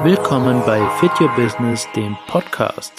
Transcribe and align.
Willkommen 0.00 0.62
bei 0.64 0.80
Fit 0.98 1.12
Your 1.20 1.28
Business, 1.36 1.86
dem 1.94 2.16
Podcast. 2.26 2.92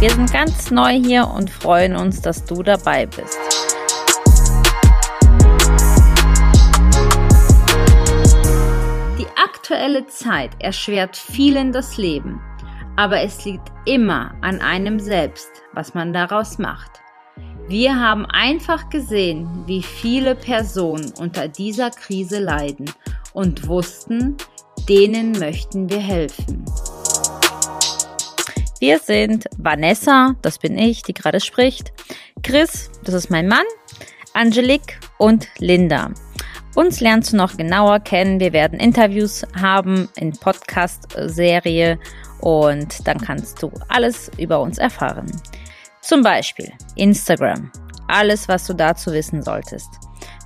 Wir 0.00 0.10
sind 0.10 0.32
ganz 0.32 0.70
neu 0.70 0.92
hier 0.92 1.26
und 1.26 1.50
freuen 1.50 1.96
uns, 1.96 2.22
dass 2.22 2.44
du 2.44 2.62
dabei 2.62 3.06
bist. 3.06 3.36
Die 9.18 9.26
aktuelle 9.36 10.06
Zeit 10.06 10.52
erschwert 10.60 11.16
vielen 11.16 11.72
das 11.72 11.96
Leben, 11.98 12.40
aber 12.96 13.20
es 13.20 13.44
liegt 13.44 13.72
immer 13.84 14.32
an 14.42 14.60
einem 14.60 15.00
selbst, 15.00 15.50
was 15.74 15.92
man 15.92 16.12
daraus 16.12 16.58
macht. 16.58 16.97
Wir 17.68 18.00
haben 18.00 18.24
einfach 18.24 18.88
gesehen, 18.88 19.46
wie 19.66 19.82
viele 19.82 20.34
Personen 20.34 21.12
unter 21.18 21.48
dieser 21.48 21.90
Krise 21.90 22.38
leiden 22.38 22.90
und 23.34 23.68
wussten, 23.68 24.38
denen 24.88 25.32
möchten 25.32 25.90
wir 25.90 25.98
helfen. 25.98 26.64
Wir 28.80 28.98
sind 29.00 29.44
Vanessa, 29.58 30.34
das 30.40 30.58
bin 30.58 30.78
ich, 30.78 31.02
die 31.02 31.12
gerade 31.12 31.40
spricht, 31.40 31.92
Chris, 32.42 32.90
das 33.04 33.14
ist 33.14 33.30
mein 33.30 33.48
Mann, 33.48 33.66
Angelique 34.32 34.98
und 35.18 35.46
Linda. 35.58 36.12
Uns 36.74 37.00
lernst 37.00 37.34
du 37.34 37.36
noch 37.36 37.58
genauer 37.58 38.00
kennen. 38.00 38.40
Wir 38.40 38.54
werden 38.54 38.80
Interviews 38.80 39.44
haben 39.60 40.08
in 40.16 40.32
Podcast-Serie 40.32 41.98
und 42.40 43.06
dann 43.06 43.18
kannst 43.18 43.62
du 43.62 43.70
alles 43.88 44.30
über 44.38 44.60
uns 44.60 44.78
erfahren. 44.78 45.26
Zum 46.08 46.22
Beispiel 46.22 46.72
Instagram. 46.96 47.70
Alles, 48.06 48.48
was 48.48 48.66
du 48.66 48.72
dazu 48.72 49.12
wissen 49.12 49.42
solltest. 49.42 49.90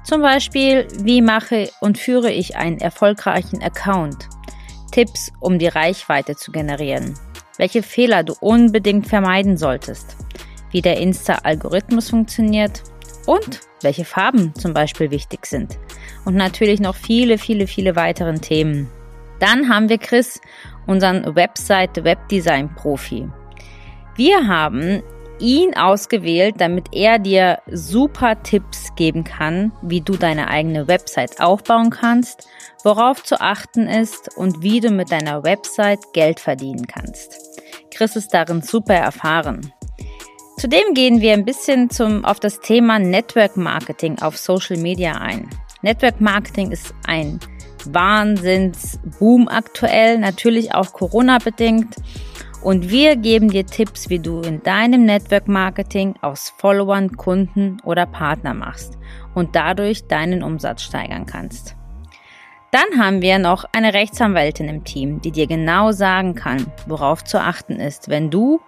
Zum 0.03 0.21
Beispiel, 0.21 0.89
wie 1.05 1.23
mache 1.23 1.71
und 1.81 1.99
führe 1.99 2.33
ich 2.33 2.57
einen 2.57 2.81
erfolgreichen 2.81 3.63
Account? 3.63 4.29
Tipps, 4.91 5.31
um 5.39 5.61
die 5.61 5.69
Reichweite 5.69 6.35
zu 6.35 6.51
generieren. 6.51 7.15
Welche 7.59 7.85
Fehler 7.85 8.25
du 8.25 8.35
unbedingt 8.41 9.07
vermeiden 9.07 9.57
solltest. 9.57 10.17
Wie 10.73 10.83
der 10.83 10.97
Insta-Algorithmus 10.97 12.11
funktioniert 12.11 12.83
und 13.27 13.61
welche 13.83 14.05
Farben 14.05 14.53
zum 14.57 14.75
Beispiel 14.75 15.13
wichtig 15.13 15.47
sind. 15.47 15.79
Und 16.25 16.35
natürlich 16.35 16.81
noch 16.81 16.97
viele, 16.97 17.39
viele, 17.39 17.69
viele 17.69 17.95
weiteren 17.95 18.41
Themen. 18.41 18.91
Dann 19.39 19.69
haben 19.69 19.89
wir 19.89 19.99
Chris, 19.99 20.41
unseren 20.89 21.37
Website-Webdesign-Profi. 21.37 23.29
Wir 24.17 24.49
haben 24.49 25.05
ihn 25.43 25.77
ausgewählt, 25.77 26.55
damit 26.59 26.87
er 26.93 27.19
dir 27.19 27.59
super 27.71 28.43
Tipps 28.43 28.95
geben 28.95 29.25
kann, 29.25 29.73
wie 29.83 30.01
du 30.01 30.17
deine 30.17 30.49
eigene 30.49 30.89
Website 30.89 31.41
aufbauen 31.41 31.91
kannst, 31.91 32.49
worauf 32.85 33.23
zu 33.25 33.41
achten 33.41 33.89
ist 33.89 34.37
und 34.37 34.63
wie 34.63 34.81
du 34.81 34.91
mit 34.91 35.11
deiner 35.11 35.43
Website 35.43 36.13
Geld 36.13 36.41
verdienen 36.41 36.87
kannst. 36.87 37.37
Chris 37.91 38.17
ist 38.17 38.33
darin 38.33 38.63
super 38.63 38.95
erfahren. 38.95 39.73
Zudem 40.59 40.95
gehen 40.95 41.21
wir 41.21 41.33
ein 41.33 41.45
bisschen 41.45 41.91
zum, 41.91 42.25
auf 42.25 42.39
das 42.39 42.61
Thema 42.61 42.99
Network 42.99 43.57
Marketing 43.57 44.21
auf 44.21 44.39
Social 44.39 44.77
Media 44.77 45.15
ein. 45.15 45.51
Network 45.83 46.21
Marketing 46.21 46.71
ist 46.71 46.95
ein 47.05 47.41
Wahnsinnsboom 47.85 49.49
aktuell, 49.49 50.19
natürlich 50.19 50.75
auch 50.75 50.93
Corona 50.93 51.39
bedingt. 51.39 51.97
Und 52.63 52.91
wir 52.91 53.17
geben 53.17 53.49
dir 53.49 53.67
Tipps, 53.67 54.09
wie 54.09 54.21
du 54.21 54.41
in 54.41 54.63
deinem 54.63 55.05
Network 55.05 55.49
Marketing 55.49 56.15
aus 56.23 56.55
Followern, 56.59 57.17
Kunden 57.17 57.79
oder 57.85 58.07
Partner 58.07 58.55
machst 58.55 58.99
und 59.35 59.57
dadurch 59.57 60.07
deinen 60.07 60.45
Umsatz 60.45 60.83
steigern 60.83 61.27
kannst. 61.27 61.75
Dann 62.71 63.03
haben 63.03 63.21
wir 63.21 63.39
noch 63.39 63.65
eine 63.73 63.93
Rechtsanwältin 63.93 64.69
im 64.69 64.85
Team, 64.85 65.21
die 65.21 65.33
dir 65.33 65.49
genau 65.49 65.91
sagen 65.91 66.35
kann, 66.35 66.73
worauf 66.87 67.25
zu 67.25 67.41
achten 67.41 67.81
ist, 67.81 68.09
wenn 68.09 68.31
du 68.31 68.61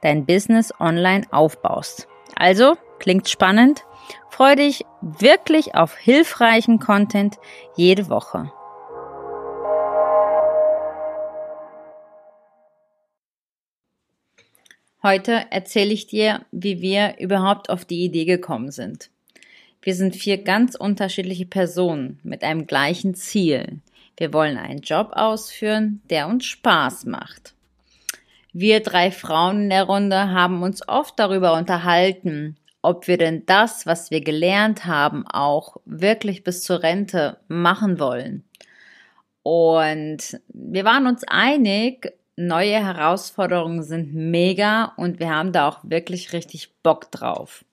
dein 0.00 0.24
Business 0.24 0.72
online 0.80 1.26
aufbaust. 1.30 2.08
Also, 2.34 2.76
klingt 2.98 3.28
spannend? 3.28 3.84
Freu 4.30 4.56
dich 4.56 4.84
wirklich 5.02 5.74
auf 5.74 5.94
hilfreichen 5.96 6.80
Content 6.80 7.38
jede 7.76 8.08
Woche. 8.08 8.50
Heute 15.02 15.46
erzähle 15.50 15.92
ich 15.92 16.06
dir, 16.06 16.42
wie 16.52 16.80
wir 16.80 17.16
überhaupt 17.18 17.70
auf 17.70 17.84
die 17.84 18.04
Idee 18.04 18.24
gekommen 18.24 18.70
sind. 18.70 19.10
Wir 19.80 19.96
sind 19.96 20.14
vier 20.14 20.38
ganz 20.38 20.76
unterschiedliche 20.76 21.44
Personen 21.44 22.20
mit 22.22 22.44
einem 22.44 22.68
gleichen 22.68 23.16
Ziel. 23.16 23.80
Wir 24.16 24.32
wollen 24.32 24.56
einen 24.56 24.82
Job 24.82 25.10
ausführen, 25.14 26.02
der 26.08 26.28
uns 26.28 26.44
Spaß 26.44 27.06
macht. 27.06 27.54
Wir 28.52 28.78
drei 28.78 29.10
Frauen 29.10 29.62
in 29.62 29.70
der 29.70 29.84
Runde 29.84 30.30
haben 30.30 30.62
uns 30.62 30.86
oft 30.86 31.18
darüber 31.18 31.54
unterhalten, 31.54 32.56
ob 32.80 33.08
wir 33.08 33.18
denn 33.18 33.44
das, 33.44 33.86
was 33.86 34.12
wir 34.12 34.20
gelernt 34.20 34.84
haben, 34.84 35.26
auch 35.26 35.78
wirklich 35.84 36.44
bis 36.44 36.62
zur 36.62 36.84
Rente 36.84 37.38
machen 37.48 37.98
wollen. 37.98 38.44
Und 39.42 40.40
wir 40.48 40.84
waren 40.84 41.08
uns 41.08 41.24
einig, 41.24 42.12
neue 42.36 42.84
Herausforderungen 42.84 43.82
sind 43.82 44.14
mega 44.14 44.92
und 44.96 45.20
wir 45.20 45.30
haben 45.30 45.52
da 45.52 45.68
auch 45.68 45.80
wirklich 45.82 46.32
richtig 46.32 46.72
Bock 46.82 47.10
drauf. 47.10 47.64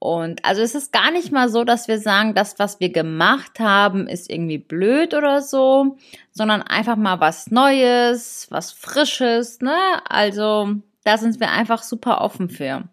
Und 0.00 0.44
also 0.44 0.62
es 0.62 0.76
ist 0.76 0.92
gar 0.92 1.10
nicht 1.10 1.32
mal 1.32 1.48
so, 1.48 1.64
dass 1.64 1.88
wir 1.88 1.98
sagen, 1.98 2.34
das, 2.34 2.58
was 2.60 2.78
wir 2.78 2.92
gemacht 2.92 3.58
haben, 3.58 4.06
ist 4.06 4.30
irgendwie 4.30 4.58
blöd 4.58 5.12
oder 5.12 5.42
so, 5.42 5.96
sondern 6.30 6.62
einfach 6.62 6.96
mal 6.96 7.18
was 7.18 7.50
Neues, 7.50 8.46
was 8.50 8.70
Frisches, 8.70 9.60
ne? 9.60 9.76
Also 10.08 10.74
da 11.02 11.18
sind 11.18 11.40
wir 11.40 11.50
einfach 11.50 11.82
super 11.82 12.20
offen 12.20 12.48
für. 12.48 12.84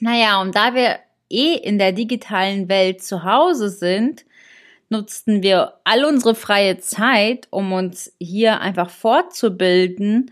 Naja, 0.00 0.40
und 0.40 0.54
da 0.54 0.74
wir 0.74 0.98
eh 1.28 1.54
in 1.54 1.78
der 1.78 1.92
digitalen 1.92 2.68
Welt 2.68 3.02
zu 3.02 3.24
Hause 3.24 3.68
sind, 3.68 4.24
nutzten 4.92 5.42
wir 5.42 5.74
all 5.82 6.04
unsere 6.04 6.36
freie 6.36 6.78
Zeit, 6.78 7.48
um 7.50 7.72
uns 7.72 8.14
hier 8.20 8.60
einfach 8.60 8.90
fortzubilden. 8.90 10.30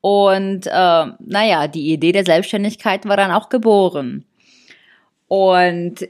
Und 0.00 0.66
äh, 0.66 1.06
naja, 1.18 1.66
die 1.66 1.92
Idee 1.92 2.12
der 2.12 2.24
Selbstständigkeit 2.24 3.06
war 3.06 3.16
dann 3.16 3.32
auch 3.32 3.48
geboren. 3.48 4.24
Und 5.26 6.06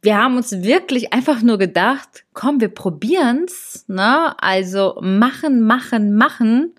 wir 0.00 0.16
haben 0.16 0.36
uns 0.36 0.62
wirklich 0.62 1.12
einfach 1.12 1.42
nur 1.42 1.58
gedacht, 1.58 2.24
komm, 2.32 2.60
wir 2.60 2.68
probieren's, 2.68 3.84
ne? 3.88 4.34
Also 4.40 4.98
machen, 5.00 5.60
machen, 5.60 6.14
machen. 6.14 6.74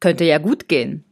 Könnte 0.00 0.24
ja 0.24 0.38
gut 0.38 0.68
gehen. 0.68 1.04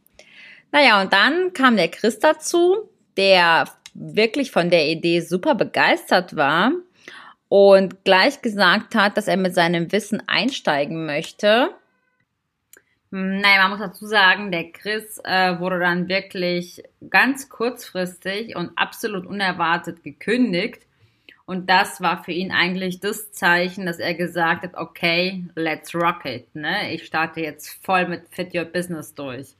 Naja, 0.71 1.01
und 1.01 1.11
dann 1.13 1.53
kam 1.53 1.75
der 1.75 1.89
Chris 1.89 2.19
dazu, 2.19 2.89
der 3.17 3.65
wirklich 3.93 4.51
von 4.51 4.69
der 4.69 4.87
Idee 4.87 5.21
super 5.21 5.55
begeistert 5.55 6.35
war 6.35 6.71
und 7.49 8.03
gleich 8.03 8.41
gesagt 8.41 8.95
hat, 8.95 9.17
dass 9.17 9.27
er 9.27 9.37
mit 9.37 9.53
seinem 9.53 9.91
Wissen 9.91 10.21
einsteigen 10.27 11.05
möchte. 11.05 11.69
Hm, 13.11 13.39
naja, 13.39 13.61
man 13.61 13.71
muss 13.71 13.79
dazu 13.79 14.05
sagen, 14.05 14.51
der 14.51 14.71
Chris 14.71 15.19
äh, 15.23 15.59
wurde 15.59 15.79
dann 15.79 16.09
wirklich 16.09 16.83
ganz 17.09 17.49
kurzfristig 17.49 18.55
und 18.55 18.71
absolut 18.75 19.25
unerwartet 19.25 20.03
gekündigt. 20.03 20.83
Und 21.45 21.69
das 21.69 22.01
war 22.01 22.25
für 22.25 22.33
ihn 22.33 22.51
eigentlich 22.51 22.99
das 22.99 23.31
Zeichen, 23.31 23.85
dass 23.85 23.99
er 23.99 24.13
gesagt 24.13 24.63
hat, 24.63 24.75
okay, 24.75 25.45
let's 25.55 25.95
rock 25.95 26.25
it. 26.25 26.53
Ne? 26.53 26.93
Ich 26.93 27.05
starte 27.05 27.39
jetzt 27.39 27.69
voll 27.85 28.05
mit 28.07 28.27
Fit 28.29 28.53
Your 28.53 28.65
Business 28.65 29.13
durch. 29.13 29.55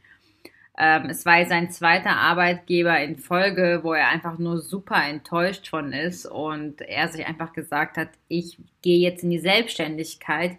Ähm, 0.79 1.09
es 1.09 1.25
war 1.25 1.43
sein 1.47 1.71
zweiter 1.71 2.11
Arbeitgeber 2.11 2.99
in 2.99 3.17
Folge, 3.17 3.79
wo 3.81 3.93
er 3.93 4.09
einfach 4.09 4.37
nur 4.37 4.59
super 4.59 5.03
enttäuscht 5.03 5.67
von 5.69 5.91
ist 5.91 6.27
und 6.27 6.81
er 6.81 7.07
sich 7.07 7.25
einfach 7.25 7.53
gesagt 7.53 7.97
hat, 7.97 8.09
ich 8.27 8.59
gehe 8.83 8.99
jetzt 8.99 9.23
in 9.23 9.31
die 9.31 9.39
Selbstständigkeit, 9.39 10.57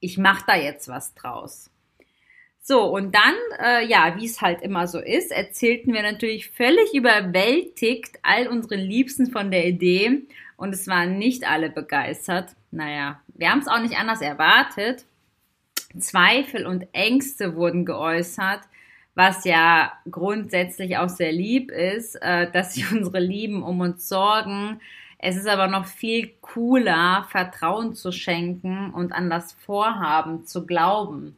ich 0.00 0.18
mache 0.18 0.44
da 0.46 0.56
jetzt 0.56 0.88
was 0.88 1.14
draus. 1.14 1.70
So, 2.62 2.84
und 2.84 3.14
dann, 3.14 3.34
äh, 3.64 3.86
ja, 3.86 4.16
wie 4.18 4.26
es 4.26 4.42
halt 4.42 4.60
immer 4.60 4.86
so 4.88 4.98
ist, 4.98 5.30
erzählten 5.30 5.94
wir 5.94 6.02
natürlich 6.02 6.50
völlig 6.50 6.92
überwältigt 6.92 8.18
all 8.22 8.48
unseren 8.48 8.80
Liebsten 8.80 9.30
von 9.30 9.50
der 9.50 9.66
Idee 9.66 10.22
und 10.56 10.74
es 10.74 10.88
waren 10.88 11.16
nicht 11.16 11.48
alle 11.48 11.70
begeistert. 11.70 12.50
Naja, 12.70 13.20
wir 13.34 13.50
haben 13.50 13.60
es 13.60 13.68
auch 13.68 13.80
nicht 13.80 13.98
anders 13.98 14.20
erwartet. 14.20 15.04
Zweifel 15.98 16.66
und 16.66 16.86
Ängste 16.92 17.56
wurden 17.56 17.84
geäußert 17.84 18.60
was 19.14 19.44
ja 19.44 19.92
grundsätzlich 20.10 20.96
auch 20.96 21.08
sehr 21.08 21.32
lieb 21.32 21.70
ist, 21.70 22.16
äh, 22.16 22.50
dass 22.50 22.74
sie 22.74 22.84
unsere 22.92 23.20
Lieben 23.20 23.62
um 23.62 23.80
uns 23.80 24.08
sorgen. 24.08 24.80
Es 25.18 25.36
ist 25.36 25.48
aber 25.48 25.66
noch 25.66 25.86
viel 25.86 26.32
cooler, 26.40 27.26
Vertrauen 27.28 27.94
zu 27.94 28.10
schenken 28.10 28.90
und 28.90 29.12
an 29.12 29.28
das 29.28 29.52
Vorhaben 29.52 30.46
zu 30.46 30.64
glauben. 30.64 31.36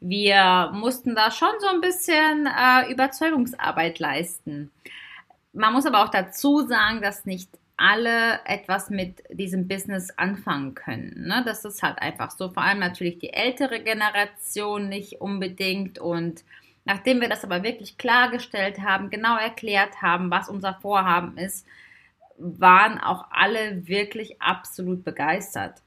Wir 0.00 0.70
mussten 0.74 1.14
da 1.14 1.30
schon 1.30 1.48
so 1.58 1.66
ein 1.66 1.80
bisschen 1.80 2.46
äh, 2.46 2.90
Überzeugungsarbeit 2.90 3.98
leisten. 3.98 4.70
Man 5.52 5.72
muss 5.72 5.86
aber 5.86 6.04
auch 6.04 6.08
dazu 6.08 6.66
sagen, 6.66 7.02
dass 7.02 7.26
nicht 7.26 7.50
alle 7.76 8.40
etwas 8.44 8.90
mit 8.90 9.22
diesem 9.30 9.68
Business 9.68 10.10
anfangen 10.16 10.74
können. 10.74 11.26
Ne? 11.26 11.42
Das 11.44 11.64
ist 11.64 11.82
halt 11.82 11.98
einfach 12.00 12.30
so. 12.30 12.50
Vor 12.50 12.62
allem 12.62 12.80
natürlich 12.80 13.18
die 13.18 13.32
ältere 13.32 13.80
Generation 13.80 14.88
nicht 14.88 15.20
unbedingt. 15.20 15.98
Und 15.98 16.44
nachdem 16.88 17.20
wir 17.20 17.28
das 17.28 17.44
aber 17.44 17.62
wirklich 17.62 17.98
klargestellt 17.98 18.80
haben, 18.80 19.10
genau 19.10 19.36
erklärt 19.36 20.00
haben, 20.00 20.30
was 20.30 20.48
unser 20.48 20.72
Vorhaben 20.72 21.36
ist, 21.36 21.66
waren 22.38 22.98
auch 22.98 23.26
alle 23.30 23.86
wirklich 23.86 24.40
absolut 24.40 25.04
begeistert. 25.04 25.82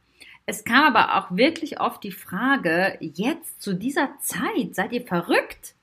Es 0.45 0.63
kam 0.63 0.95
aber 0.95 1.17
auch 1.17 1.35
wirklich 1.35 1.79
oft 1.81 2.03
die 2.03 2.11
Frage, 2.11 2.97
jetzt 2.99 3.63
zu 3.63 3.73
dieser 3.73 4.11
Zeit, 4.19 4.75
seid 4.75 4.91
ihr 4.91 5.01
verrückt? 5.01 5.73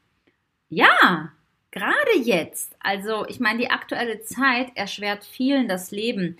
Ja, 0.68 1.32
gerade 1.72 2.18
jetzt. 2.22 2.76
Also 2.78 3.26
ich 3.26 3.40
meine, 3.40 3.58
die 3.58 3.70
aktuelle 3.70 4.22
Zeit 4.22 4.70
erschwert 4.76 5.24
vielen 5.24 5.66
das 5.66 5.90
Leben, 5.90 6.36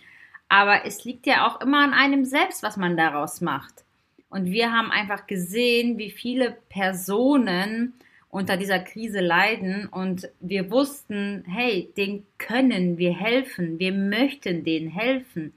aber 0.49 0.85
es 0.85 1.05
liegt 1.05 1.27
ja 1.27 1.49
auch 1.49 1.61
immer 1.61 1.83
an 1.83 1.95
einem 1.95 2.25
selbst, 2.25 2.63
was 2.63 2.77
man 2.77 2.97
daraus 2.97 3.41
macht. 3.41 3.85
Und 4.31 4.47
wir 4.47 4.71
haben 4.71 4.93
einfach 4.93 5.27
gesehen, 5.27 5.99
wie 5.99 6.13
viele 6.13 6.53
Personen 6.69 7.95
unter 8.31 8.57
dieser 8.57 8.79
Krise 8.79 9.21
leiden 9.21 9.87
und 9.87 10.29
wir 10.41 10.71
wussten, 10.71 11.45
hey, 11.47 11.91
denen 11.97 12.27
können 12.37 12.99
wir 12.99 13.13
helfen, 13.15 13.79
wir 13.79 13.93
möchten 13.93 14.65
denen 14.65 14.89
helfen, 14.89 15.53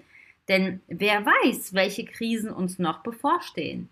denn 0.47 0.81
wer 0.87 1.25
weiß, 1.25 1.73
welche 1.73 2.05
Krisen 2.05 2.51
uns 2.51 2.79
noch 2.79 3.03
bevorstehen. 3.03 3.89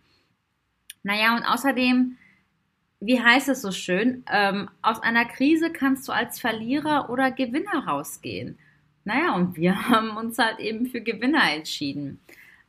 Naja, 1.03 1.35
und 1.35 1.43
außerdem, 1.43 2.17
wie 2.99 3.21
heißt 3.21 3.49
es 3.49 3.61
so 3.61 3.71
schön, 3.71 4.23
ähm, 4.31 4.69
aus 4.81 5.01
einer 5.01 5.25
Krise 5.25 5.71
kannst 5.71 6.07
du 6.07 6.11
als 6.11 6.39
Verlierer 6.39 7.09
oder 7.09 7.31
Gewinner 7.31 7.85
rausgehen. 7.87 8.57
Naja, 9.03 9.35
und 9.35 9.57
wir 9.57 9.75
haben 9.89 10.15
uns 10.17 10.37
halt 10.37 10.59
eben 10.59 10.85
für 10.87 11.01
Gewinner 11.01 11.53
entschieden. 11.53 12.19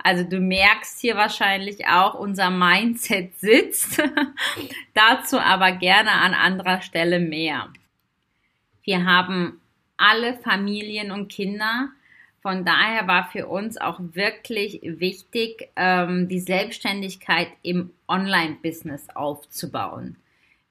Also 0.03 0.25
du 0.25 0.41
merkst 0.41 1.01
hier 1.01 1.17
wahrscheinlich 1.17 1.87
auch, 1.87 2.15
unser 2.15 2.51
Mindset 2.51 3.39
sitzt. 3.39 4.03
Dazu 4.95 5.39
aber 5.39 5.73
gerne 5.73 6.13
an 6.13 6.35
anderer 6.35 6.83
Stelle 6.83 7.21
mehr. 7.21 7.69
Wir 8.83 9.05
haben 9.05 9.61
alle 9.97 10.35
Familien 10.39 11.11
und 11.11 11.29
Kinder. 11.29 11.89
Von 12.43 12.65
daher 12.65 13.07
war 13.07 13.29
für 13.31 13.47
uns 13.47 13.77
auch 13.77 14.01
wirklich 14.01 14.81
wichtig, 14.83 15.69
ähm, 15.77 16.29
die 16.29 16.41
Selbstständigkeit 16.41 17.49
im 17.63 17.91
Online-Business 18.09 19.11
aufzubauen 19.15 20.17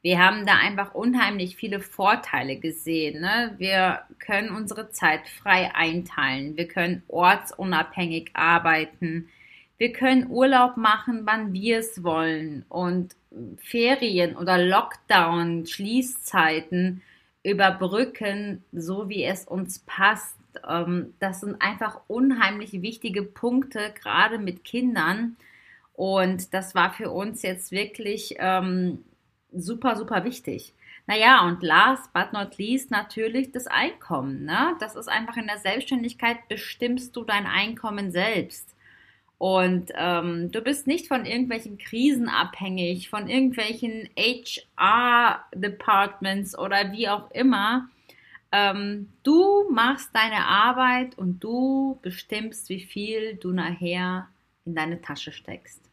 wir 0.02 0.20
haben 0.20 0.46
da 0.46 0.56
einfach 0.56 0.94
unheimlich 0.94 1.58
viele 1.58 1.82
Vorteile 1.82 2.58
gesehen. 2.58 3.22
Ne? 3.22 3.54
Wir 3.58 4.04
können 4.18 4.50
unsere 4.50 4.92
Zeit 4.92 5.28
frei 5.28 5.72
einteilen. 5.76 6.56
Wir 6.56 6.68
können 6.68 7.04
ortsunabhängig 7.10 8.32
arbeiten. 8.34 9.28
Wir 9.78 9.92
können 9.92 10.28
Urlaub 10.30 10.78
machen, 10.78 11.22
wann 11.26 11.52
wir 11.54 11.80
es 11.80 12.04
wollen. 12.04 12.66
Und 12.70 13.16
Ferien 13.58 14.38
oder 14.38 14.58
Lockdown, 14.58 15.66
Schließzeiten 15.66 17.02
überbrücken, 17.44 18.64
so 18.72 19.10
wie 19.10 19.24
es 19.26 19.46
uns 19.46 19.80
passt. 19.80 20.38
Ähm, 20.68 21.14
das 21.20 21.42
sind 21.42 21.62
einfach 21.62 22.02
unheimlich 22.08 22.82
wichtige 22.82 23.24
Punkte, 23.24 23.94
gerade 24.02 24.38
mit 24.38 24.64
Kindern. 24.64 25.36
Und 25.94 26.54
das 26.54 26.74
war 26.74 26.94
für 26.94 27.12
uns 27.12 27.42
jetzt 27.42 27.74
wirklich 27.74 28.36
ähm, 28.40 29.04
super, 29.52 29.96
super 29.96 30.24
wichtig. 30.24 30.74
Naja, 31.08 31.46
und 31.48 31.64
last 31.64 32.14
but 32.14 32.34
not 32.34 32.58
least 32.58 32.92
natürlich 32.92 33.52
das 33.52 33.68
Einkommen. 33.68 34.46
Ne? 34.46 34.76
Das 34.80 34.96
ist 34.96 35.10
einfach 35.10 35.38
in 35.38 35.48
der 35.48 35.58
Selbstständigkeit 35.58 36.48
bestimmst 36.48 37.16
du 37.16 37.24
dein 37.24 37.48
Einkommen 37.48 38.12
selbst. 38.12 38.76
Und 39.40 39.92
ähm, 39.96 40.52
du 40.52 40.62
bist 40.62 40.86
nicht 40.86 41.08
von 41.08 41.26
irgendwelchen 41.26 41.78
Krisen 41.78 42.28
abhängig, 42.30 43.10
von 43.10 43.28
irgendwelchen 43.28 44.10
HR-Departments 44.18 46.60
oder 46.60 46.92
wie 46.92 47.10
auch 47.10 47.32
immer. 47.32 47.90
Ähm, 48.52 49.10
du 49.24 49.70
machst 49.72 50.10
deine 50.14 50.46
Arbeit 50.46 51.18
und 51.18 51.44
du 51.44 51.98
bestimmst, 52.02 52.70
wie 52.70 52.82
viel 52.82 53.36
du 53.36 53.52
nachher 53.52 54.28
in 54.66 54.76
deine 54.76 55.02
Tasche 55.02 55.32
steckst. 55.32 55.89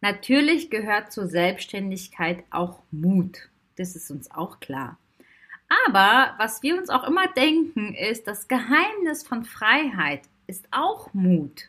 Natürlich 0.00 0.70
gehört 0.70 1.12
zur 1.12 1.26
Selbstständigkeit 1.26 2.44
auch 2.50 2.80
Mut. 2.90 3.48
Das 3.76 3.96
ist 3.96 4.10
uns 4.10 4.30
auch 4.30 4.60
klar. 4.60 4.98
Aber 5.86 6.34
was 6.38 6.62
wir 6.62 6.76
uns 6.76 6.90
auch 6.90 7.04
immer 7.04 7.28
denken, 7.28 7.94
ist, 7.94 8.26
das 8.26 8.48
Geheimnis 8.48 9.22
von 9.22 9.44
Freiheit 9.44 10.22
ist 10.46 10.66
auch 10.72 11.12
Mut. 11.14 11.68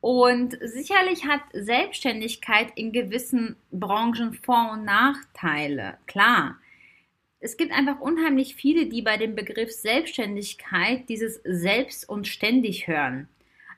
Und 0.00 0.58
sicherlich 0.60 1.26
hat 1.26 1.42
Selbstständigkeit 1.52 2.72
in 2.74 2.90
gewissen 2.90 3.54
Branchen 3.70 4.34
Vor- 4.34 4.72
und 4.72 4.84
Nachteile. 4.84 5.96
Klar. 6.06 6.56
Es 7.38 7.56
gibt 7.56 7.72
einfach 7.72 8.00
unheimlich 8.00 8.56
viele, 8.56 8.86
die 8.86 9.02
bei 9.02 9.16
dem 9.16 9.36
Begriff 9.36 9.70
Selbstständigkeit 9.70 11.08
dieses 11.08 11.40
Selbst 11.44 12.08
und 12.08 12.26
ständig 12.26 12.88
hören. 12.88 13.28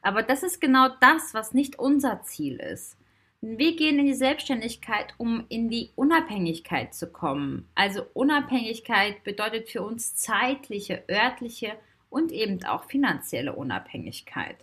Aber 0.00 0.22
das 0.22 0.42
ist 0.42 0.60
genau 0.60 0.88
das, 1.00 1.34
was 1.34 1.52
nicht 1.52 1.78
unser 1.78 2.22
Ziel 2.22 2.56
ist. 2.56 2.96
Wir 3.46 3.76
gehen 3.76 3.98
in 3.98 4.06
die 4.06 4.14
Selbstständigkeit, 4.14 5.12
um 5.18 5.44
in 5.50 5.68
die 5.68 5.90
Unabhängigkeit 5.96 6.94
zu 6.94 7.12
kommen. 7.12 7.68
Also 7.74 8.06
Unabhängigkeit 8.14 9.22
bedeutet 9.22 9.68
für 9.68 9.82
uns 9.82 10.16
zeitliche, 10.16 11.04
örtliche 11.10 11.72
und 12.08 12.32
eben 12.32 12.64
auch 12.64 12.84
finanzielle 12.84 13.52
Unabhängigkeit. 13.52 14.56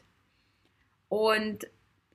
Und 1.10 1.68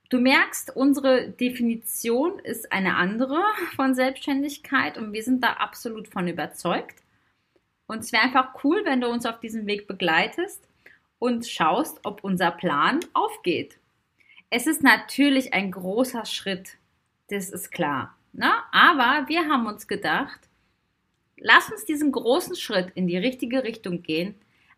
du 0.08 0.18
merkst, 0.18 0.74
unsere 0.74 1.30
Definition 1.30 2.40
ist 2.40 2.72
eine 2.72 2.96
andere 2.96 3.40
von 3.76 3.94
Selbstständigkeit 3.94 4.98
und 4.98 5.12
wir 5.12 5.22
sind 5.22 5.44
da 5.44 5.52
absolut 5.52 6.08
von 6.08 6.26
überzeugt. 6.26 7.00
Und 7.86 8.00
es 8.00 8.10
wäre 8.10 8.24
einfach 8.24 8.64
cool, 8.64 8.82
wenn 8.84 9.00
du 9.00 9.06
uns 9.06 9.24
auf 9.24 9.38
diesem 9.38 9.66
Weg 9.68 9.86
begleitest 9.86 10.66
und 11.20 11.46
schaust, 11.46 12.00
ob 12.02 12.24
unser 12.24 12.50
Plan 12.50 12.98
aufgeht. 13.12 13.78
Es 14.50 14.66
ist 14.66 14.82
natürlich 14.82 15.52
ein 15.52 15.70
großer 15.70 16.24
Schritt, 16.24 16.76
das 17.28 17.50
ist 17.50 17.70
klar. 17.70 18.16
Ne? 18.32 18.52
Aber 18.70 19.28
wir 19.28 19.48
haben 19.48 19.66
uns 19.66 19.88
gedacht, 19.88 20.38
lass 21.36 21.70
uns 21.70 21.84
diesen 21.84 22.12
großen 22.12 22.54
Schritt 22.54 22.92
in 22.94 23.06
die 23.06 23.16
richtige 23.16 23.64
Richtung 23.64 24.02
gehen, 24.02 24.34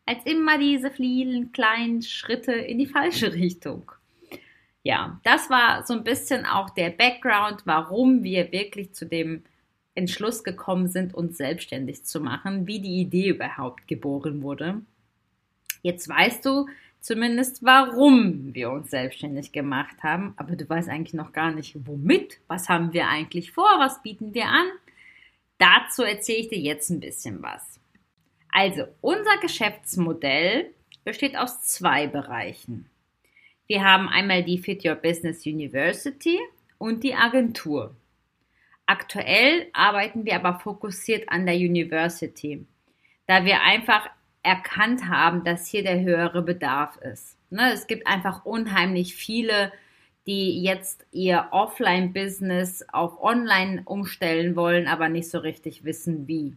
als 0.06 0.24
immer 0.24 0.58
diese 0.58 0.90
vielen 0.90 1.52
kleinen 1.52 2.02
Schritte 2.02 2.52
in 2.52 2.78
die 2.78 2.86
falsche 2.86 3.32
Richtung. 3.34 3.92
Ja, 4.82 5.20
das 5.22 5.50
war 5.50 5.86
so 5.86 5.92
ein 5.92 6.04
bisschen 6.04 6.46
auch 6.46 6.70
der 6.70 6.90
Background, 6.90 7.62
warum 7.66 8.22
wir 8.22 8.52
wirklich 8.52 8.94
zu 8.94 9.04
dem 9.04 9.42
Entschluss 9.94 10.44
gekommen 10.44 10.88
sind, 10.88 11.12
uns 11.12 11.36
selbstständig 11.36 12.04
zu 12.04 12.20
machen, 12.20 12.66
wie 12.66 12.80
die 12.80 13.00
Idee 13.00 13.28
überhaupt 13.28 13.86
geboren 13.88 14.42
wurde. 14.42 14.80
Jetzt 15.82 16.08
weißt 16.08 16.44
du, 16.44 16.68
zumindest, 17.00 17.62
warum 17.62 18.54
wir 18.54 18.70
uns 18.70 18.90
selbstständig 18.90 19.52
gemacht 19.52 20.02
haben. 20.02 20.34
Aber 20.36 20.56
du 20.56 20.68
weißt 20.68 20.88
eigentlich 20.88 21.14
noch 21.14 21.32
gar 21.32 21.52
nicht, 21.52 21.76
womit. 21.86 22.40
Was 22.48 22.68
haben 22.68 22.92
wir 22.92 23.08
eigentlich 23.08 23.52
vor? 23.52 23.70
Was 23.78 24.02
bieten 24.02 24.34
wir 24.34 24.46
an? 24.46 24.66
Dazu 25.58 26.02
erzähle 26.02 26.38
ich 26.38 26.48
dir 26.48 26.58
jetzt 26.58 26.90
ein 26.90 27.00
bisschen 27.00 27.42
was. 27.42 27.80
Also, 28.50 28.84
unser 29.00 29.38
Geschäftsmodell 29.40 30.72
besteht 31.04 31.36
aus 31.36 31.62
zwei 31.62 32.06
Bereichen. 32.06 32.88
Wir 33.66 33.84
haben 33.84 34.08
einmal 34.08 34.42
die 34.42 34.58
Fit 34.58 34.84
Your 34.84 34.94
Business 34.94 35.44
University 35.44 36.38
und 36.78 37.02
die 37.04 37.14
Agentur. 37.14 37.94
Aktuell 38.86 39.68
arbeiten 39.74 40.24
wir 40.24 40.36
aber 40.36 40.58
fokussiert 40.60 41.28
an 41.28 41.44
der 41.44 41.56
University, 41.56 42.64
da 43.26 43.44
wir 43.44 43.60
einfach 43.60 44.08
erkannt 44.42 45.08
haben, 45.08 45.44
dass 45.44 45.66
hier 45.66 45.82
der 45.82 46.00
höhere 46.00 46.42
Bedarf 46.42 46.96
ist. 46.98 47.36
Ne, 47.50 47.72
es 47.72 47.86
gibt 47.86 48.06
einfach 48.06 48.44
unheimlich 48.44 49.14
viele, 49.14 49.72
die 50.26 50.62
jetzt 50.62 51.06
ihr 51.10 51.48
Offline-Business 51.52 52.84
auf 52.92 53.22
Online 53.22 53.82
umstellen 53.86 54.56
wollen, 54.56 54.86
aber 54.86 55.08
nicht 55.08 55.30
so 55.30 55.38
richtig 55.38 55.84
wissen, 55.84 56.28
wie. 56.28 56.56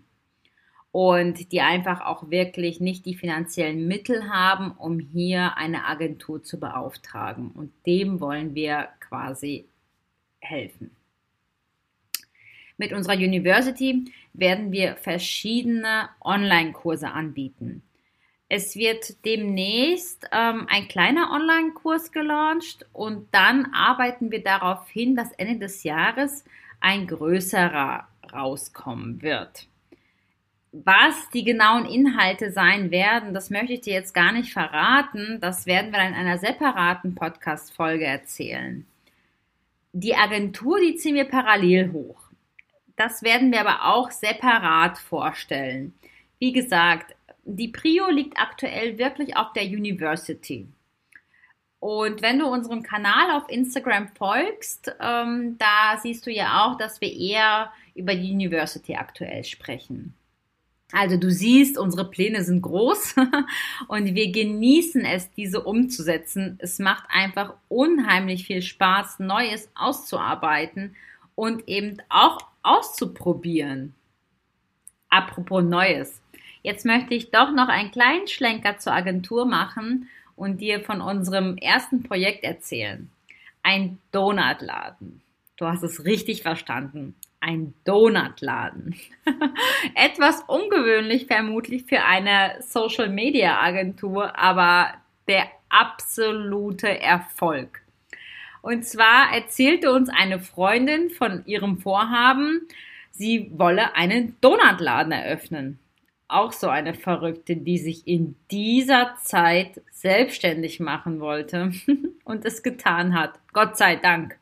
Und 0.91 1.53
die 1.53 1.61
einfach 1.61 2.01
auch 2.01 2.29
wirklich 2.29 2.81
nicht 2.81 3.05
die 3.05 3.15
finanziellen 3.15 3.87
Mittel 3.87 4.29
haben, 4.29 4.71
um 4.71 4.99
hier 4.99 5.57
eine 5.57 5.85
Agentur 5.85 6.43
zu 6.43 6.59
beauftragen. 6.59 7.51
Und 7.51 7.71
dem 7.85 8.19
wollen 8.19 8.55
wir 8.55 8.89
quasi 8.99 9.69
helfen. 10.41 10.91
Mit 12.81 12.93
unserer 12.93 13.13
University 13.13 14.11
werden 14.33 14.71
wir 14.71 14.95
verschiedene 14.95 16.09
Online-Kurse 16.19 17.11
anbieten. 17.11 17.83
Es 18.49 18.75
wird 18.75 19.23
demnächst 19.23 20.27
ähm, 20.31 20.65
ein 20.67 20.87
kleiner 20.87 21.29
Online-Kurs 21.29 22.11
gelauncht 22.11 22.87
und 22.91 23.27
dann 23.31 23.71
arbeiten 23.71 24.31
wir 24.31 24.41
darauf 24.41 24.89
hin, 24.89 25.15
dass 25.15 25.31
Ende 25.33 25.59
des 25.59 25.83
Jahres 25.83 26.43
ein 26.79 27.05
größerer 27.05 28.07
rauskommen 28.33 29.21
wird. 29.21 29.67
Was 30.71 31.29
die 31.35 31.43
genauen 31.43 31.85
Inhalte 31.85 32.51
sein 32.51 32.89
werden, 32.89 33.35
das 33.35 33.51
möchte 33.51 33.73
ich 33.73 33.81
dir 33.81 33.93
jetzt 33.93 34.15
gar 34.15 34.31
nicht 34.31 34.51
verraten. 34.51 35.37
Das 35.39 35.67
werden 35.67 35.91
wir 35.91 35.99
in 35.99 36.15
einer 36.15 36.39
separaten 36.39 37.13
Podcast-Folge 37.13 38.05
erzählen. 38.05 38.87
Die 39.93 40.15
Agentur, 40.15 40.79
die 40.79 40.95
ziehen 40.95 41.13
wir 41.13 41.25
parallel 41.25 41.91
hoch. 41.91 42.30
Das 43.01 43.23
werden 43.23 43.51
wir 43.51 43.61
aber 43.61 43.95
auch 43.95 44.11
separat 44.11 44.99
vorstellen. 44.99 45.95
Wie 46.37 46.51
gesagt, 46.51 47.15
die 47.45 47.69
Prio 47.69 48.11
liegt 48.11 48.39
aktuell 48.39 48.99
wirklich 48.99 49.35
auf 49.35 49.53
der 49.53 49.63
University. 49.63 50.67
Und 51.79 52.21
wenn 52.21 52.37
du 52.37 52.45
unserem 52.45 52.83
Kanal 52.83 53.31
auf 53.31 53.49
Instagram 53.49 54.09
folgst, 54.09 54.95
ähm, 54.99 55.57
da 55.57 55.97
siehst 55.99 56.27
du 56.27 56.31
ja 56.31 56.63
auch, 56.63 56.77
dass 56.77 57.01
wir 57.01 57.11
eher 57.11 57.71
über 57.95 58.13
die 58.13 58.33
University 58.33 58.93
aktuell 58.93 59.45
sprechen. 59.45 60.13
Also 60.91 61.17
du 61.17 61.31
siehst, 61.31 61.79
unsere 61.79 62.07
Pläne 62.07 62.43
sind 62.43 62.61
groß 62.61 63.15
und 63.87 64.13
wir 64.13 64.31
genießen 64.31 65.03
es, 65.05 65.31
diese 65.31 65.63
umzusetzen. 65.63 66.59
Es 66.61 66.77
macht 66.77 67.05
einfach 67.09 67.55
unheimlich 67.67 68.45
viel 68.45 68.61
Spaß, 68.61 69.17
Neues 69.17 69.71
auszuarbeiten 69.73 70.95
und 71.33 71.67
eben 71.67 71.97
auch 72.07 72.50
auszuprobieren. 72.63 73.93
Apropos 75.09 75.63
Neues. 75.63 76.21
Jetzt 76.63 76.85
möchte 76.85 77.15
ich 77.15 77.31
doch 77.31 77.51
noch 77.51 77.67
einen 77.67 77.91
kleinen 77.91 78.27
Schlenker 78.27 78.77
zur 78.77 78.93
Agentur 78.93 79.45
machen 79.45 80.09
und 80.35 80.61
dir 80.61 80.81
von 80.81 81.01
unserem 81.01 81.57
ersten 81.57 82.03
Projekt 82.03 82.43
erzählen. 82.43 83.09
Ein 83.63 83.99
Donutladen. 84.11 85.21
Du 85.57 85.67
hast 85.67 85.83
es 85.83 86.05
richtig 86.05 86.41
verstanden. 86.41 87.15
Ein 87.39 87.73
Donutladen. 87.83 88.95
Etwas 89.95 90.43
ungewöhnlich 90.47 91.27
vermutlich 91.27 91.83
für 91.83 92.03
eine 92.03 92.55
Social 92.61 93.09
Media 93.09 93.59
Agentur, 93.59 94.37
aber 94.37 94.93
der 95.27 95.47
absolute 95.69 96.99
Erfolg. 96.99 97.80
Und 98.61 98.85
zwar 98.85 99.33
erzählte 99.33 99.91
uns 99.91 100.09
eine 100.09 100.39
Freundin 100.39 101.09
von 101.09 101.45
ihrem 101.45 101.79
Vorhaben, 101.79 102.67
sie 103.11 103.51
wolle 103.53 103.95
einen 103.95 104.35
Donutladen 104.41 105.11
eröffnen. 105.11 105.79
Auch 106.27 106.53
so 106.53 106.69
eine 106.69 106.93
Verrückte, 106.93 107.57
die 107.57 107.77
sich 107.77 108.07
in 108.07 108.35
dieser 108.51 109.15
Zeit 109.21 109.81
selbstständig 109.91 110.79
machen 110.79 111.19
wollte 111.19 111.71
und 112.23 112.45
es 112.45 112.63
getan 112.63 113.15
hat. 113.15 113.39
Gott 113.51 113.77
sei 113.77 113.97
Dank. 113.97 114.37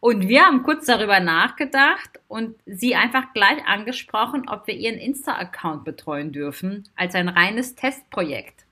Und 0.00 0.28
wir 0.28 0.42
haben 0.42 0.62
kurz 0.62 0.86
darüber 0.86 1.20
nachgedacht 1.20 2.20
und 2.26 2.56
sie 2.64 2.94
einfach 2.94 3.34
gleich 3.34 3.62
angesprochen, 3.66 4.48
ob 4.48 4.66
wir 4.66 4.74
ihren 4.74 4.98
Insta-Account 4.98 5.84
betreuen 5.84 6.32
dürfen, 6.32 6.88
als 6.96 7.14
ein 7.14 7.28
reines 7.28 7.74
Testprojekt. 7.74 8.64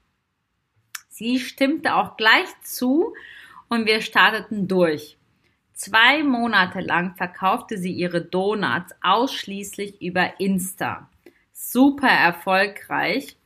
Sie 1.10 1.38
stimmte 1.38 1.96
auch 1.96 2.16
gleich 2.16 2.48
zu 2.62 3.12
und 3.68 3.86
wir 3.86 4.00
starteten 4.00 4.68
durch. 4.68 5.16
Zwei 5.74 6.22
Monate 6.24 6.80
lang 6.80 7.14
verkaufte 7.14 7.78
sie 7.78 7.92
ihre 7.92 8.20
Donuts 8.20 8.94
ausschließlich 9.00 10.02
über 10.02 10.40
Insta. 10.40 11.08
Super 11.52 12.08
erfolgreich 12.08 13.36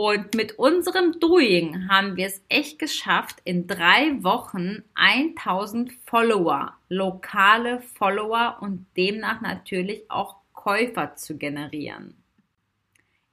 und 0.00 0.36
mit 0.36 0.60
unserem 0.60 1.18
Doing 1.18 1.88
haben 1.88 2.16
wir 2.16 2.28
es 2.28 2.40
echt 2.48 2.78
geschafft, 2.78 3.40
in 3.42 3.66
drei 3.66 4.22
Wochen 4.22 4.84
1000 4.94 5.92
Follower, 6.06 6.72
lokale 6.88 7.80
Follower 7.80 8.58
und 8.60 8.86
demnach 8.96 9.40
natürlich 9.40 10.08
auch 10.08 10.36
Käufer 10.52 11.16
zu 11.16 11.36
generieren. 11.36 12.14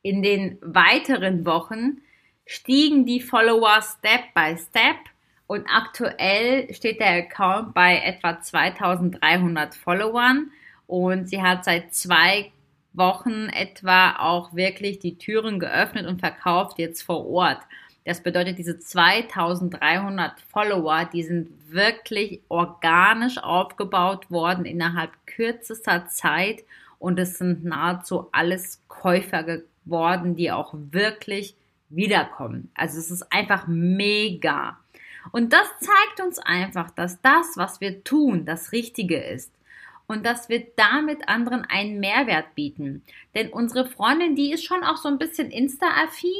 In 0.01 0.23
den 0.23 0.57
weiteren 0.61 1.45
Wochen 1.45 2.01
stiegen 2.47 3.05
die 3.05 3.21
Follower 3.21 3.83
Step 3.83 4.33
by 4.33 4.57
Step 4.57 4.97
und 5.47 5.65
aktuell 5.67 6.73
steht 6.73 6.99
der 6.99 7.25
Account 7.25 7.73
bei 7.73 7.97
etwa 7.97 8.41
2300 8.41 9.75
Followern 9.75 10.51
und 10.87 11.29
sie 11.29 11.41
hat 11.41 11.65
seit 11.65 11.93
zwei 11.93 12.51
Wochen 12.93 13.49
etwa 13.49 14.15
auch 14.17 14.55
wirklich 14.55 14.99
die 14.99 15.17
Türen 15.17 15.59
geöffnet 15.59 16.07
und 16.07 16.19
verkauft 16.19 16.79
jetzt 16.79 17.01
vor 17.01 17.27
Ort. 17.27 17.59
Das 18.05 18.21
bedeutet, 18.21 18.59
diese 18.59 18.79
2300 18.79 20.39
Follower, 20.41 21.05
die 21.11 21.23
sind 21.23 21.49
wirklich 21.69 22.41
organisch 22.49 23.39
aufgebaut 23.39 24.29
worden 24.29 24.65
innerhalb 24.65 25.11
kürzester 25.25 26.07
Zeit 26.07 26.63
und 26.99 27.19
es 27.19 27.39
sind 27.39 27.65
nahezu 27.65 28.29
alles 28.31 28.81
Käufer 28.87 29.43
geworden, 29.43 30.35
die 30.35 30.51
auch 30.51 30.75
wirklich 30.91 31.55
wiederkommen. 31.89 32.71
Also 32.75 32.99
es 32.99 33.09
ist 33.09 33.31
einfach 33.31 33.67
mega. 33.67 34.77
Und 35.31 35.53
das 35.53 35.67
zeigt 35.79 36.21
uns 36.25 36.39
einfach, 36.39 36.91
dass 36.91 37.21
das, 37.21 37.57
was 37.57 37.81
wir 37.81 38.03
tun, 38.03 38.45
das 38.45 38.71
Richtige 38.71 39.17
ist 39.17 39.51
und 40.07 40.25
dass 40.25 40.49
wir 40.49 40.65
damit 40.75 41.27
anderen 41.27 41.65
einen 41.65 41.99
Mehrwert 41.99 42.55
bieten. 42.55 43.03
Denn 43.33 43.49
unsere 43.49 43.87
Freundin, 43.87 44.35
die 44.35 44.51
ist 44.51 44.63
schon 44.63 44.83
auch 44.83 44.97
so 44.97 45.09
ein 45.09 45.17
bisschen 45.17 45.49
Insta-affin, 45.49 46.31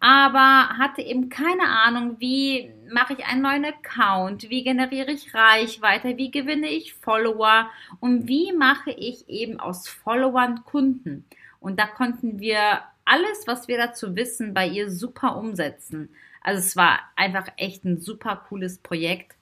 aber 0.00 0.76
hatte 0.76 1.02
eben 1.02 1.28
keine 1.28 1.68
Ahnung, 1.68 2.16
wie 2.18 2.70
mache 2.92 3.14
ich 3.14 3.24
einen 3.24 3.42
neuen 3.42 3.64
Account, 3.64 4.50
wie 4.50 4.62
generiere 4.62 5.12
ich 5.12 5.34
Reichweite, 5.34 6.16
wie 6.16 6.30
gewinne 6.30 6.68
ich 6.68 6.94
Follower 6.94 7.70
und 8.00 8.28
wie 8.28 8.52
mache 8.52 8.90
ich 8.90 9.28
eben 9.28 9.58
aus 9.58 9.88
Followern 9.88 10.64
Kunden. 10.64 11.24
Und 11.60 11.80
da 11.80 11.86
konnten 11.86 12.40
wir 12.40 12.82
alles, 13.04 13.46
was 13.46 13.68
wir 13.68 13.78
dazu 13.78 14.14
wissen, 14.16 14.52
bei 14.52 14.66
ihr 14.66 14.90
super 14.90 15.36
umsetzen. 15.36 16.10
Also 16.46 16.60
es 16.60 16.76
war 16.76 17.00
einfach 17.16 17.48
echt 17.56 17.84
ein 17.84 18.00
super 18.00 18.44
cooles 18.48 18.78
Projekt. 18.78 19.34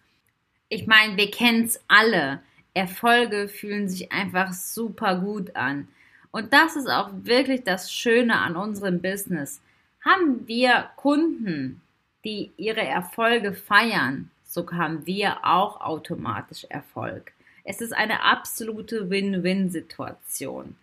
Ich 0.71 0.87
meine, 0.87 1.19
wir 1.19 1.31
kennen 1.31 1.65
es 1.65 1.79
alle. 1.87 2.41
Erfolge 2.73 3.47
fühlen 3.49 3.91
sich 3.91 4.11
einfach 4.11 4.55
super 4.55 5.17
gut 5.17 5.55
an. 5.55 5.87
Und 6.31 6.55
das 6.55 6.77
ist 6.77 6.89
auch 6.89 7.11
wirklich 7.13 7.63
das 7.63 7.93
Schöne 7.93 8.39
an 8.39 8.57
unserem 8.57 9.03
Business. 9.03 9.61
Haben 10.03 10.49
wir 10.49 10.89
Kunden, 10.97 11.83
die 12.25 12.53
ihre 12.57 12.81
Erfolge 12.81 13.53
feiern, 13.53 14.31
so 14.47 14.67
haben 14.73 15.05
wir 15.05 15.45
auch 15.45 15.83
automatisch 15.83 16.65
Erfolg. 16.71 17.33
Es 17.65 17.83
ist 17.83 17.93
eine 17.93 18.23
absolute 18.23 19.11
Win-Win-Situation. 19.11 20.75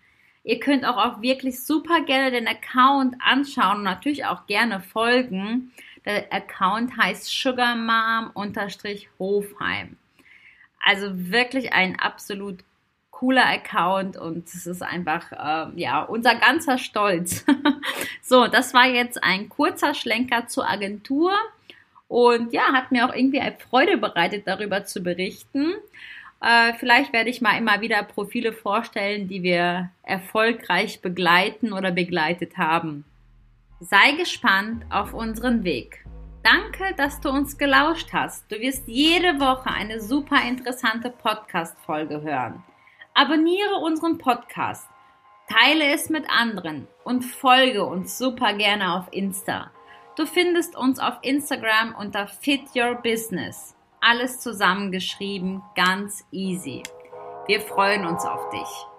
Ihr 0.44 0.60
könnt 0.60 0.86
auch, 0.86 0.98
auch 0.98 1.22
wirklich 1.24 1.63
super 1.63 2.01
gerne 2.01 2.30
den 2.30 2.48
Account 2.48 3.16
anschauen 3.20 3.78
und 3.78 3.84
natürlich 3.84 4.25
auch 4.25 4.46
gerne 4.46 4.82
folgen. 4.82 5.72
Der 6.05 6.34
Account 6.34 6.98
heißt 6.98 7.27
sugarmom-hofheim. 7.27 9.98
Also 10.84 11.31
wirklich 11.31 11.74
ein 11.74 12.00
absolut 12.00 12.63
cooler 13.12 13.46
Account 13.46 14.17
und 14.17 14.48
es 14.48 14.65
ist 14.65 14.81
einfach 14.81 15.31
äh, 15.31 15.67
ja 15.79 16.01
unser 16.01 16.34
ganzer 16.36 16.79
Stolz. 16.79 17.46
so, 18.24 18.48
das 18.48 18.74
war 18.74 18.88
jetzt 18.88 19.24
ein 19.24 19.48
kurzer 19.48 19.93
Schlenker 19.93 20.48
zur 20.48 20.67
Agentur 20.67 21.34
und 22.08 22.51
ja, 22.51 22.74
hat 22.74 22.91
mir 22.91 23.08
auch 23.08 23.13
irgendwie 23.13 23.43
Freude 23.70 23.98
bereitet, 23.98 24.48
darüber 24.48 24.86
zu 24.86 25.01
berichten. 25.01 25.74
Äh, 26.41 26.74
vielleicht 26.79 27.13
werde 27.13 27.29
ich 27.29 27.41
mal 27.41 27.58
immer 27.58 27.81
wieder 27.81 28.01
Profile 28.01 28.53
vorstellen, 28.53 29.27
die 29.27 29.43
wir 29.43 29.91
erfolgreich 30.01 31.01
begleiten 31.01 31.72
oder 31.72 31.91
begleitet 31.91 32.58
haben. 32.58 33.05
Sei 33.83 34.11
gespannt 34.11 34.85
auf 34.91 35.11
unseren 35.15 35.63
Weg. 35.63 36.05
Danke, 36.43 36.93
dass 36.97 37.19
du 37.19 37.29
uns 37.29 37.57
gelauscht 37.57 38.13
hast. 38.13 38.51
Du 38.51 38.59
wirst 38.59 38.88
jede 38.88 39.39
Woche 39.39 39.71
eine 39.71 40.00
super 40.00 40.39
interessante 40.47 41.09
Podcast-Folge 41.09 42.21
hören. 42.21 42.63
Abonniere 43.15 43.77
unseren 43.83 44.19
Podcast, 44.19 44.88
teile 45.50 45.95
es 45.95 46.11
mit 46.11 46.29
anderen 46.29 46.88
und 47.05 47.23
folge 47.23 47.83
uns 47.83 48.19
super 48.19 48.53
gerne 48.53 48.93
auf 48.93 49.07
Insta. 49.09 49.71
Du 50.15 50.27
findest 50.27 50.75
uns 50.75 51.00
auf 51.00 51.15
Instagram 51.23 51.95
unter 51.95 52.27
Fit 52.27 52.75
Your 52.75 53.01
Business. 53.01 53.75
Alles 54.00 54.39
zusammengeschrieben, 54.41 55.63
ganz 55.75 56.23
easy. 56.31 56.83
Wir 57.47 57.61
freuen 57.61 58.05
uns 58.05 58.23
auf 58.25 58.47
dich. 58.51 58.90